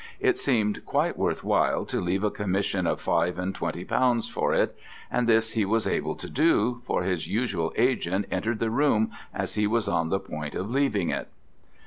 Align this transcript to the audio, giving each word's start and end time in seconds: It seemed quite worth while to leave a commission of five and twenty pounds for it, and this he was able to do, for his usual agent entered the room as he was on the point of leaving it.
It 0.19 0.39
seemed 0.39 0.83
quite 0.83 1.15
worth 1.15 1.43
while 1.43 1.85
to 1.85 2.01
leave 2.01 2.23
a 2.23 2.31
commission 2.31 2.87
of 2.87 2.99
five 2.99 3.37
and 3.37 3.53
twenty 3.53 3.85
pounds 3.85 4.27
for 4.27 4.51
it, 4.51 4.75
and 5.11 5.29
this 5.29 5.51
he 5.51 5.63
was 5.63 5.85
able 5.85 6.15
to 6.15 6.27
do, 6.27 6.81
for 6.85 7.03
his 7.03 7.27
usual 7.27 7.71
agent 7.77 8.25
entered 8.31 8.57
the 8.57 8.71
room 8.71 9.11
as 9.31 9.53
he 9.53 9.67
was 9.67 9.87
on 9.87 10.09
the 10.09 10.19
point 10.19 10.55
of 10.55 10.71
leaving 10.71 11.09
it. 11.11 11.27